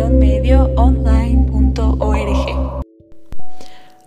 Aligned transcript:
medioonline.org. 0.00 2.82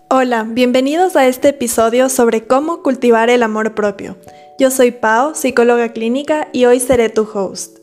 Hola, 0.09 0.47
bienvenidos 0.49 1.15
a 1.15 1.27
este 1.27 1.49
episodio 1.49 2.09
sobre 2.09 2.47
cómo 2.47 2.81
cultivar 2.81 3.29
el 3.29 3.43
amor 3.43 3.75
propio. 3.75 4.17
Yo 4.57 4.71
soy 4.71 4.89
Pau, 4.91 5.35
psicóloga 5.35 5.89
clínica, 5.89 6.47
y 6.53 6.65
hoy 6.65 6.79
seré 6.79 7.09
tu 7.09 7.27
host. 7.31 7.77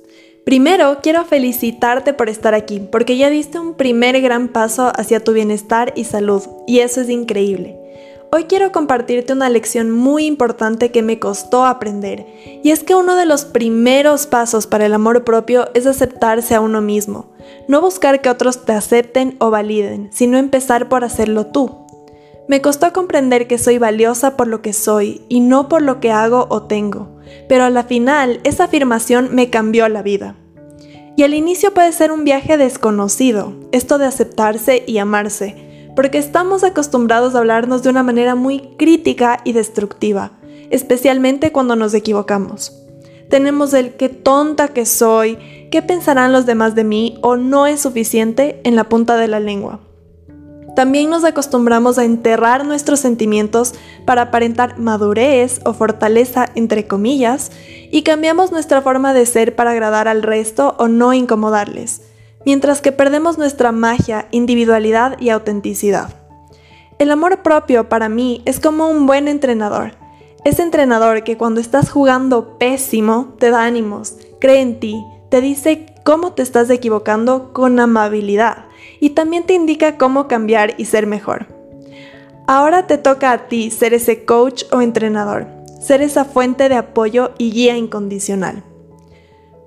Primero, 0.44 0.98
quiero 1.00 1.24
felicitarte 1.24 2.12
por 2.12 2.28
estar 2.28 2.54
aquí, 2.54 2.80
porque 2.80 3.16
ya 3.16 3.30
diste 3.30 3.60
un 3.60 3.74
primer 3.74 4.20
gran 4.20 4.48
paso 4.48 4.90
hacia 4.96 5.22
tu 5.22 5.32
bienestar 5.32 5.92
y 5.94 6.02
salud, 6.04 6.42
y 6.66 6.80
eso 6.80 7.02
es 7.02 7.08
increíble. 7.08 7.78
Hoy 8.32 8.44
quiero 8.44 8.72
compartirte 8.72 9.34
una 9.34 9.50
lección 9.50 9.90
muy 9.90 10.24
importante 10.24 10.90
que 10.90 11.02
me 11.02 11.20
costó 11.20 11.66
aprender, 11.66 12.26
y 12.64 12.70
es 12.70 12.82
que 12.82 12.96
uno 12.96 13.14
de 13.14 13.26
los 13.26 13.44
primeros 13.44 14.26
pasos 14.26 14.66
para 14.66 14.86
el 14.86 14.94
amor 14.94 15.22
propio 15.22 15.68
es 15.74 15.86
aceptarse 15.86 16.54
a 16.54 16.60
uno 16.60 16.80
mismo, 16.80 17.31
no 17.68 17.80
buscar 17.80 18.20
que 18.20 18.30
otros 18.30 18.64
te 18.64 18.72
acepten 18.72 19.36
o 19.38 19.50
validen, 19.50 20.10
sino 20.12 20.38
empezar 20.38 20.88
por 20.88 21.04
hacerlo 21.04 21.46
tú. 21.46 21.86
Me 22.48 22.60
costó 22.60 22.92
comprender 22.92 23.46
que 23.46 23.58
soy 23.58 23.78
valiosa 23.78 24.36
por 24.36 24.48
lo 24.48 24.62
que 24.62 24.72
soy 24.72 25.22
y 25.28 25.40
no 25.40 25.68
por 25.68 25.82
lo 25.82 26.00
que 26.00 26.10
hago 26.10 26.46
o 26.50 26.62
tengo 26.62 27.12
pero 27.48 27.64
a 27.64 27.70
la 27.70 27.84
final 27.84 28.40
esa 28.44 28.64
afirmación 28.64 29.30
me 29.32 29.50
cambió 29.50 29.88
la 29.88 30.02
vida. 30.02 30.36
Y 31.16 31.24
al 31.24 31.34
inicio 31.34 31.74
puede 31.74 31.92
ser 31.92 32.10
un 32.10 32.24
viaje 32.24 32.56
desconocido, 32.56 33.52
esto 33.72 33.98
de 33.98 34.06
aceptarse 34.06 34.82
y 34.86 34.98
amarse, 34.98 35.90
porque 35.94 36.18
estamos 36.18 36.64
acostumbrados 36.64 37.34
a 37.34 37.38
hablarnos 37.38 37.82
de 37.82 37.90
una 37.90 38.02
manera 38.02 38.34
muy 38.34 38.60
crítica 38.78 39.40
y 39.44 39.52
destructiva, 39.52 40.32
especialmente 40.70 41.52
cuando 41.52 41.76
nos 41.76 41.92
equivocamos. 41.92 42.78
Tenemos 43.28 43.74
el 43.74 43.94
qué 43.94 44.08
tonta 44.08 44.68
que 44.68 44.86
soy, 44.86 45.38
qué 45.72 45.80
pensarán 45.80 46.32
los 46.32 46.44
demás 46.44 46.74
de 46.74 46.84
mí 46.84 47.18
o 47.22 47.36
no 47.36 47.66
es 47.66 47.80
suficiente 47.80 48.60
en 48.62 48.76
la 48.76 48.84
punta 48.84 49.16
de 49.16 49.26
la 49.26 49.40
lengua. 49.40 49.80
También 50.76 51.08
nos 51.08 51.24
acostumbramos 51.24 51.98
a 51.98 52.04
enterrar 52.04 52.66
nuestros 52.66 53.00
sentimientos 53.00 53.74
para 54.04 54.22
aparentar 54.22 54.78
madurez 54.78 55.62
o 55.64 55.72
fortaleza, 55.72 56.46
entre 56.54 56.86
comillas, 56.86 57.52
y 57.90 58.02
cambiamos 58.02 58.52
nuestra 58.52 58.82
forma 58.82 59.14
de 59.14 59.24
ser 59.24 59.56
para 59.56 59.70
agradar 59.70 60.08
al 60.08 60.22
resto 60.22 60.76
o 60.78 60.88
no 60.88 61.14
incomodarles, 61.14 62.02
mientras 62.44 62.82
que 62.82 62.92
perdemos 62.92 63.38
nuestra 63.38 63.72
magia, 63.72 64.28
individualidad 64.30 65.18
y 65.20 65.30
autenticidad. 65.30 66.10
El 66.98 67.10
amor 67.10 67.42
propio 67.42 67.88
para 67.88 68.10
mí 68.10 68.42
es 68.44 68.60
como 68.60 68.90
un 68.90 69.06
buen 69.06 69.26
entrenador. 69.26 69.92
Ese 70.44 70.62
entrenador 70.62 71.24
que 71.24 71.38
cuando 71.38 71.62
estás 71.62 71.90
jugando 71.90 72.58
pésimo 72.58 73.34
te 73.38 73.50
da 73.50 73.64
ánimos, 73.64 74.16
cree 74.38 74.60
en 74.60 74.78
ti, 74.78 75.02
te 75.32 75.40
dice 75.40 75.86
cómo 76.04 76.34
te 76.34 76.42
estás 76.42 76.68
equivocando 76.68 77.54
con 77.54 77.80
amabilidad 77.80 78.66
y 79.00 79.10
también 79.10 79.44
te 79.44 79.54
indica 79.54 79.96
cómo 79.96 80.28
cambiar 80.28 80.74
y 80.76 80.84
ser 80.84 81.06
mejor. 81.06 81.46
Ahora 82.46 82.86
te 82.86 82.98
toca 82.98 83.32
a 83.32 83.48
ti 83.48 83.70
ser 83.70 83.94
ese 83.94 84.26
coach 84.26 84.64
o 84.72 84.82
entrenador, 84.82 85.46
ser 85.80 86.02
esa 86.02 86.26
fuente 86.26 86.68
de 86.68 86.74
apoyo 86.74 87.30
y 87.38 87.50
guía 87.50 87.78
incondicional. 87.78 88.62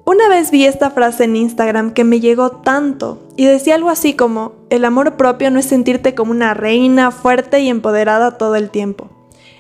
Una 0.06 0.30
vez 0.30 0.52
vi 0.52 0.68
esta 0.68 0.92
frase 0.92 1.24
en 1.24 1.36
Instagram 1.36 1.94
que 1.94 2.04
me 2.04 2.20
llegó 2.20 2.52
tanto 2.52 3.28
y 3.36 3.46
decía 3.46 3.74
algo 3.74 3.90
así 3.90 4.14
como, 4.14 4.54
el 4.70 4.86
amor 4.86 5.18
propio 5.18 5.50
no 5.50 5.58
es 5.58 5.66
sentirte 5.66 6.14
como 6.14 6.30
una 6.30 6.54
reina 6.54 7.10
fuerte 7.10 7.62
y 7.62 7.70
empoderada 7.70 8.38
todo 8.38 8.56
el 8.56 8.70
tiempo. 8.70 9.10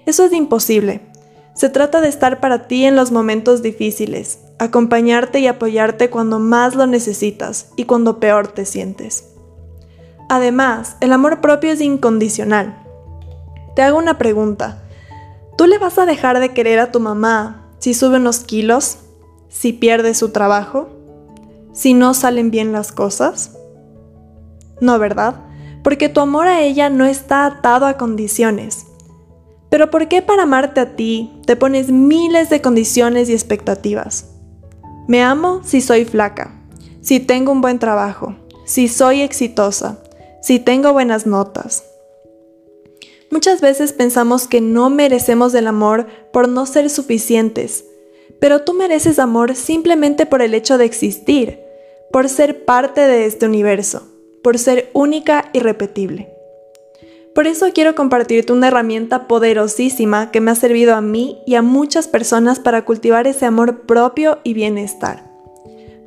Eso 0.05 0.23
es 0.23 0.33
imposible. 0.33 1.01
Se 1.55 1.69
trata 1.69 1.99
de 1.99 2.09
estar 2.09 2.39
para 2.41 2.67
ti 2.67 2.85
en 2.85 2.95
los 2.95 3.11
momentos 3.11 3.63
difíciles, 3.63 4.44
acompañarte 4.59 5.39
y 5.39 5.47
apoyarte 5.47 6.09
cuando 6.09 6.39
más 6.39 6.75
lo 6.75 6.87
necesitas 6.87 7.71
y 7.75 7.85
cuando 7.85 8.19
peor 8.19 8.47
te 8.47 8.65
sientes. 8.65 9.31
Además, 10.29 10.97
el 11.01 11.13
amor 11.13 11.41
propio 11.41 11.71
es 11.71 11.81
incondicional. 11.81 12.81
Te 13.75 13.81
hago 13.81 13.97
una 13.97 14.17
pregunta. 14.17 14.83
¿Tú 15.57 15.67
le 15.67 15.77
vas 15.77 15.97
a 15.97 16.05
dejar 16.05 16.39
de 16.39 16.53
querer 16.53 16.79
a 16.79 16.91
tu 16.91 16.99
mamá 16.99 17.69
si 17.79 17.93
sube 17.93 18.17
unos 18.17 18.39
kilos? 18.39 18.97
¿Si 19.49 19.73
pierde 19.73 20.13
su 20.15 20.29
trabajo? 20.29 20.89
¿Si 21.73 21.93
no 21.93 22.13
salen 22.13 22.51
bien 22.51 22.71
las 22.71 22.91
cosas? 22.91 23.57
No, 24.81 24.97
¿verdad? 24.97 25.43
Porque 25.83 26.09
tu 26.09 26.19
amor 26.21 26.47
a 26.47 26.61
ella 26.61 26.89
no 26.89 27.05
está 27.05 27.45
atado 27.45 27.85
a 27.85 27.97
condiciones. 27.97 28.87
Pero 29.69 29.91
¿por 29.91 30.07
qué 30.07 30.21
para 30.21 30.43
amarte 30.43 30.79
a 30.79 30.95
ti 30.95 31.41
te 31.45 31.55
pones 31.55 31.91
miles 31.91 32.49
de 32.49 32.61
condiciones 32.61 33.29
y 33.29 33.33
expectativas? 33.33 34.34
Me 35.07 35.21
amo 35.21 35.61
si 35.63 35.81
soy 35.81 36.03
flaca, 36.03 36.51
si 37.01 37.19
tengo 37.19 37.51
un 37.51 37.61
buen 37.61 37.77
trabajo, 37.77 38.35
si 38.65 38.87
soy 38.87 39.21
exitosa, 39.21 39.99
si 40.41 40.57
tengo 40.57 40.93
buenas 40.93 41.27
notas. 41.27 41.83
Muchas 43.29 43.61
veces 43.61 43.93
pensamos 43.93 44.47
que 44.47 44.61
no 44.61 44.89
merecemos 44.89 45.53
el 45.53 45.67
amor 45.67 46.07
por 46.33 46.49
no 46.49 46.65
ser 46.65 46.89
suficientes, 46.89 47.85
pero 48.39 48.63
tú 48.63 48.73
mereces 48.73 49.19
amor 49.19 49.55
simplemente 49.55 50.25
por 50.25 50.41
el 50.41 50.55
hecho 50.55 50.79
de 50.79 50.85
existir, 50.85 51.59
por 52.11 52.27
ser 52.27 52.65
parte 52.65 53.01
de 53.01 53.25
este 53.25 53.45
universo, 53.45 54.07
por 54.43 54.57
ser 54.57 54.89
única 54.93 55.49
y 55.53 55.59
repetible. 55.59 56.34
Por 57.35 57.47
eso 57.47 57.65
quiero 57.73 57.95
compartirte 57.95 58.53
una 58.53 58.69
herramienta 58.69 59.27
poderosísima 59.27 60.31
que 60.31 60.39
me 60.39 60.51
ha 60.51 60.55
servido 60.55 60.95
a 60.95 61.01
mí 61.01 61.39
y 61.45 61.55
a 61.55 61.61
muchas 61.61 62.07
personas 62.07 62.61
para 62.61 62.85
cultivar 62.85 63.27
ese 63.27 63.45
amor 63.45 63.81
propio 63.81 64.39
y 64.45 64.53
bienestar, 64.53 65.29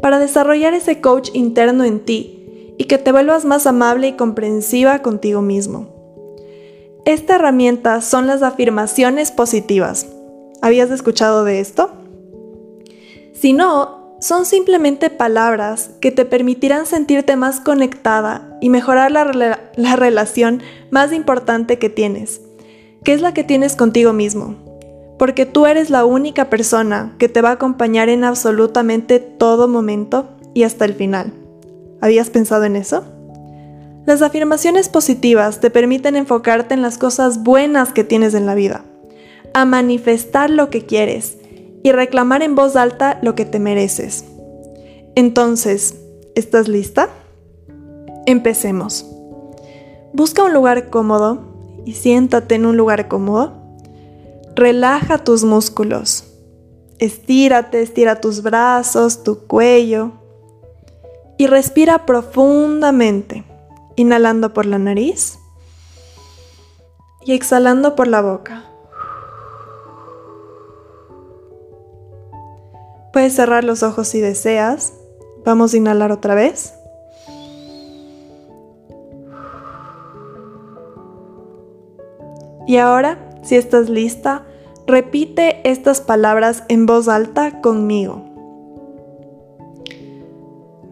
para 0.01 0.19
desarrollar 0.21 0.73
ese 0.73 1.03
coach 1.03 1.29
interno 1.35 1.85
en 1.85 2.01
ti 2.01 2.75
y 2.79 2.85
que 2.85 2.97
te 2.97 3.13
vuelvas 3.13 3.45
más 3.45 3.67
amable 3.67 4.09
y 4.09 4.13
comprensiva 4.15 5.03
contigo 5.03 5.43
mismo. 5.43 5.91
Esta 7.05 7.35
herramienta 7.35 8.01
son 8.01 8.27
las 8.27 8.43
afirmaciones 8.43 9.31
positivas. 9.31 10.07
¿Habías 10.63 10.91
escuchado 10.91 11.45
de 11.45 11.61
esto? 11.61 11.91
Si 13.35 13.53
no, 13.53 14.17
son 14.23 14.47
simplemente 14.47 15.11
palabras 15.11 15.91
que 16.01 16.11
te 16.11 16.25
permitirán 16.25 16.87
sentirte 16.87 17.37
más 17.37 17.61
conectada 17.61 18.48
y 18.61 18.71
mejorar 18.71 19.11
la, 19.13 19.61
la 19.77 19.97
relación 19.97 20.63
más 20.91 21.13
importante 21.13 21.79
que 21.79 21.91
tienes, 21.91 22.41
que 23.05 23.13
es 23.13 23.21
la 23.21 23.35
que 23.35 23.45
tienes 23.45 23.77
contigo 23.77 24.13
mismo, 24.13 24.57
porque 25.19 25.47
tú 25.47 25.67
eres 25.67 25.91
la 25.91 26.05
única 26.05 26.51
persona 26.51 27.15
que 27.19 27.29
te 27.29 27.43
va 27.43 27.51
a 27.51 27.53
acompañar 27.53 28.09
en 28.09 28.25
absolutamente 28.25 29.19
todo 29.21 29.69
momento 29.69 30.29
y 30.55 30.63
hasta 30.63 30.85
el 30.85 30.95
final. 30.95 31.33
¿Habías 32.01 32.31
pensado 32.31 32.65
en 32.65 32.77
eso? 32.77 33.05
Las 34.07 34.23
afirmaciones 34.23 34.89
positivas 34.89 35.61
te 35.61 35.69
permiten 35.69 36.17
enfocarte 36.17 36.73
en 36.73 36.81
las 36.81 36.97
cosas 36.97 37.43
buenas 37.43 37.93
que 37.93 38.05
tienes 38.05 38.33
en 38.33 38.47
la 38.47 38.55
vida, 38.55 38.85
a 39.53 39.65
manifestar 39.65 40.49
lo 40.49 40.71
que 40.71 40.87
quieres 40.87 41.37
y 41.83 41.93
reclamar 41.93 42.43
en 42.43 42.55
voz 42.55 42.77
alta 42.77 43.19
lo 43.23 43.35
que 43.35 43.45
te 43.45 43.59
mereces. 43.59 44.25
Entonces, 45.15 45.97
¿estás 46.35 46.69
lista? 46.69 47.11
Empecemos. 48.29 49.07
Busca 50.13 50.45
un 50.45 50.53
lugar 50.53 50.91
cómodo 50.91 51.39
y 51.87 51.95
siéntate 51.95 52.57
en 52.57 52.67
un 52.67 52.77
lugar 52.77 53.09
cómodo. 53.09 53.55
Relaja 54.55 55.17
tus 55.17 55.45
músculos. 55.45 56.25
Estírate, 56.99 57.81
estira 57.81 58.21
tus 58.21 58.43
brazos, 58.43 59.23
tu 59.23 59.47
cuello 59.47 60.13
y 61.39 61.47
respira 61.47 62.05
profundamente, 62.05 63.45
inhalando 63.97 64.53
por 64.53 64.67
la 64.67 64.77
nariz 64.77 65.39
y 67.25 67.33
exhalando 67.33 67.97
por 67.97 68.09
la 68.09 68.21
boca. 68.21 68.67
Puedes 73.15 73.35
cerrar 73.35 73.65
los 73.65 73.83
ojos 73.83 74.07
si 74.07 74.21
deseas. 74.21 74.93
Vamos 75.47 75.73
a 75.73 75.79
inhalar 75.79 76.13
otra 76.13 76.35
vez. 76.35 76.75
Y 82.69 82.77
ahora, 82.77 83.19
si 83.43 83.57
estás 83.57 83.89
lista, 83.89 84.45
repite 84.87 85.67
estas 85.69 86.03
palabras 86.03 86.65
en 86.69 86.85
voz 86.85 87.09
alta 87.09 87.63
conmigo. 87.63 88.23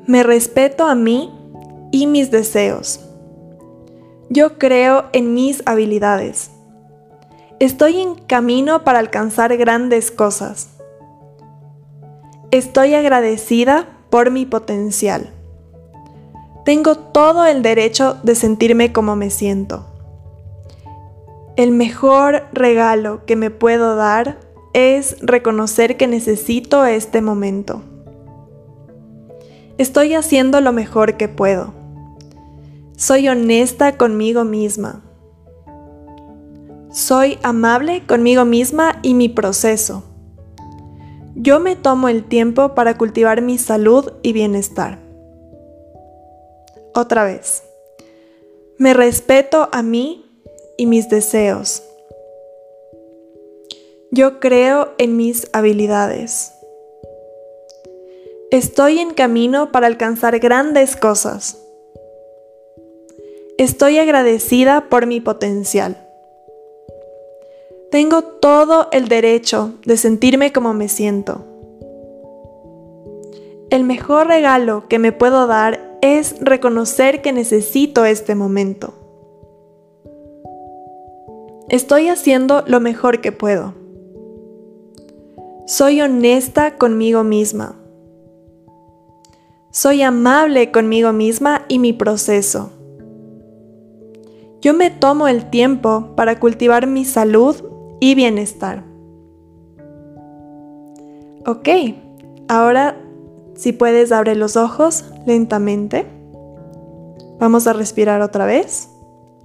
Me 0.07 0.23
respeto 0.23 0.87
a 0.87 0.95
mí 0.95 1.31
y 1.93 2.07
mis 2.07 2.31
deseos. 2.31 3.01
Yo 4.31 4.57
creo 4.57 5.05
en 5.13 5.35
mis 5.35 5.63
habilidades. 5.67 6.51
Estoy 7.59 8.01
en 8.01 8.15
camino 8.15 8.83
para 8.83 8.99
alcanzar 8.99 9.55
grandes 9.59 10.11
cosas. 10.11 10.71
Estoy 12.53 12.95
agradecida 12.95 13.87
por 14.09 14.31
mi 14.31 14.47
potencial. 14.47 15.29
Tengo 16.65 16.97
todo 16.97 17.45
el 17.45 17.61
derecho 17.61 18.17
de 18.23 18.35
sentirme 18.35 18.95
como 18.95 19.15
me 19.15 19.29
siento. 19.29 19.96
El 21.57 21.71
mejor 21.71 22.45
regalo 22.53 23.25
que 23.25 23.35
me 23.35 23.51
puedo 23.51 23.97
dar 23.97 24.39
es 24.75 25.17
reconocer 25.23 25.97
que 25.97 26.07
necesito 26.07 26.85
este 26.85 27.23
momento. 27.23 27.83
Estoy 29.79 30.13
haciendo 30.13 30.61
lo 30.61 30.73
mejor 30.73 31.17
que 31.17 31.29
puedo. 31.29 31.73
Soy 32.95 33.29
honesta 33.29 33.97
conmigo 33.97 34.45
misma. 34.45 35.03
Soy 36.91 37.39
amable 37.43 38.05
conmigo 38.07 38.45
misma 38.45 38.99
y 39.01 39.15
mi 39.15 39.31
proceso. 39.31 40.05
Yo 41.35 41.59
me 41.59 41.75
tomo 41.75 42.11
el 42.11 42.25
tiempo 42.25 42.75
para 42.75 42.99
cultivar 42.99 43.41
mi 43.41 43.57
salud 43.57 44.13
y 44.23 44.35
bienestar. 44.35 44.99
Otra 46.95 47.25
vez. 47.25 47.63
Me 48.77 48.93
respeto 48.93 49.71
a 49.73 49.83
mí 49.83 50.26
y 50.77 50.87
mis 50.87 51.09
deseos. 51.09 51.83
Yo 54.11 54.41
creo 54.41 54.93
en 54.99 55.17
mis 55.17 55.49
habilidades. 55.53 56.53
Estoy 58.51 59.01
en 59.01 59.13
camino 59.13 59.73
para 59.73 59.87
alcanzar 59.87 60.39
grandes 60.39 60.97
cosas. 60.97 61.59
Estoy 63.59 63.99
agradecida 63.99 64.89
por 64.89 65.07
mi 65.07 65.21
potencial. 65.21 65.97
Tengo 67.91 68.23
todo 68.23 68.89
el 68.93 69.09
derecho 69.09 69.75
de 69.85 69.97
sentirme 69.97 70.53
como 70.53 70.75
me 70.75 70.89
siento. 70.89 71.45
El 73.71 73.85
mejor 73.85 74.29
regalo 74.29 74.87
que 74.89 74.99
me 74.99 75.13
puedo 75.13 75.47
dar 75.47 75.99
es 76.03 76.37
reconocer 76.41 77.23
que 77.23 77.33
necesito 77.33 78.05
este 78.05 78.35
momento. 78.35 78.95
Estoy 81.69 82.09
haciendo 82.09 82.63
lo 82.69 82.79
mejor 82.79 83.21
que 83.21 83.33
puedo. 83.33 83.75
Soy 85.67 86.01
honesta 86.01 86.77
conmigo 86.77 87.25
misma. 87.25 87.75
Soy 89.73 90.03
amable 90.03 90.71
conmigo 90.71 91.13
misma 91.13 91.63
y 91.67 91.81
mi 91.81 91.93
proceso. 91.93 92.71
Yo 94.61 94.75
me 94.75 94.91
tomo 94.91 95.27
el 95.27 95.51
tiempo 95.51 96.15
para 96.15 96.39
cultivar 96.39 96.87
mi 96.87 97.05
salud 97.05 97.57
y 97.99 98.15
bienestar. 98.15 98.85
Ok, 101.47 101.69
ahora 102.47 102.97
si 103.57 103.73
puedes 103.73 104.13
abre 104.13 104.37
los 104.37 104.57
ojos 104.57 105.05
lentamente. 105.27 106.07
Vamos 107.41 107.67
a 107.67 107.73
respirar 107.73 108.23
otra 108.23 108.47
vez. 108.47 108.89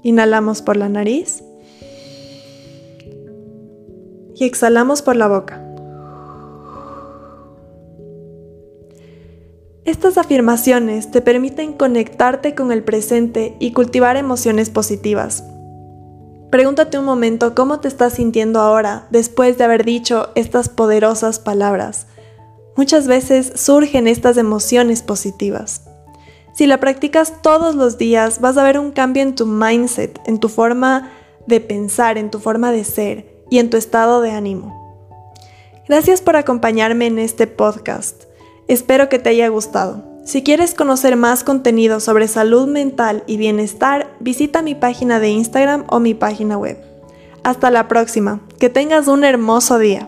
Inhalamos 0.03 0.61
por 0.61 0.77
la 0.77 0.87
nariz 0.87 1.43
y 4.41 4.45
exhalamos 4.45 5.03
por 5.03 5.15
la 5.15 5.27
boca. 5.27 5.63
Estas 9.85 10.17
afirmaciones 10.17 11.11
te 11.11 11.21
permiten 11.21 11.73
conectarte 11.73 12.55
con 12.55 12.71
el 12.71 12.83
presente 12.83 13.55
y 13.59 13.71
cultivar 13.71 14.17
emociones 14.17 14.71
positivas. 14.71 15.43
Pregúntate 16.49 16.97
un 16.97 17.05
momento 17.05 17.53
cómo 17.53 17.81
te 17.81 17.87
estás 17.87 18.13
sintiendo 18.13 18.59
ahora 18.61 19.05
después 19.11 19.59
de 19.59 19.63
haber 19.63 19.85
dicho 19.85 20.29
estas 20.33 20.69
poderosas 20.69 21.37
palabras. 21.37 22.07
Muchas 22.75 23.05
veces 23.05 23.53
surgen 23.55 24.07
estas 24.07 24.37
emociones 24.37 25.03
positivas. 25.03 25.83
Si 26.55 26.65
la 26.65 26.79
practicas 26.79 27.43
todos 27.43 27.75
los 27.75 27.99
días, 27.99 28.41
vas 28.41 28.57
a 28.57 28.63
ver 28.63 28.79
un 28.79 28.89
cambio 28.89 29.21
en 29.21 29.35
tu 29.35 29.45
mindset, 29.45 30.19
en 30.25 30.39
tu 30.39 30.49
forma 30.49 31.11
de 31.45 31.61
pensar, 31.61 32.17
en 32.17 32.31
tu 32.31 32.39
forma 32.39 32.71
de 32.71 32.83
ser 32.83 33.30
y 33.51 33.59
en 33.59 33.69
tu 33.69 33.77
estado 33.77 34.21
de 34.21 34.31
ánimo. 34.31 34.81
Gracias 35.87 36.21
por 36.21 36.37
acompañarme 36.37 37.05
en 37.05 37.19
este 37.19 37.45
podcast. 37.45 38.23
Espero 38.67 39.09
que 39.09 39.19
te 39.19 39.29
haya 39.29 39.49
gustado. 39.49 40.03
Si 40.23 40.41
quieres 40.41 40.73
conocer 40.73 41.17
más 41.17 41.43
contenido 41.43 41.99
sobre 41.99 42.27
salud 42.27 42.67
mental 42.67 43.23
y 43.27 43.37
bienestar, 43.37 44.15
visita 44.19 44.61
mi 44.61 44.73
página 44.73 45.19
de 45.19 45.29
Instagram 45.29 45.83
o 45.89 45.99
mi 45.99 46.13
página 46.13 46.57
web. 46.57 46.77
Hasta 47.43 47.71
la 47.71 47.87
próxima. 47.87 48.39
Que 48.57 48.69
tengas 48.69 49.07
un 49.07 49.23
hermoso 49.23 49.79
día. 49.79 50.07